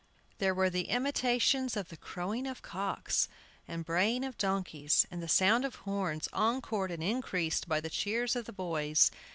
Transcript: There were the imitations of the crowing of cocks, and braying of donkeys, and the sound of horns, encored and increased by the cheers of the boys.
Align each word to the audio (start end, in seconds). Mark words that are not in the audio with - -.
There 0.39 0.55
were 0.55 0.71
the 0.71 0.85
imitations 0.89 1.77
of 1.77 1.89
the 1.89 1.95
crowing 1.95 2.47
of 2.47 2.63
cocks, 2.63 3.29
and 3.67 3.85
braying 3.85 4.23
of 4.25 4.35
donkeys, 4.35 5.05
and 5.11 5.21
the 5.21 5.27
sound 5.27 5.63
of 5.63 5.75
horns, 5.75 6.27
encored 6.33 6.89
and 6.89 7.03
increased 7.03 7.69
by 7.69 7.81
the 7.81 7.89
cheers 7.91 8.35
of 8.35 8.45
the 8.45 8.51
boys. 8.51 9.11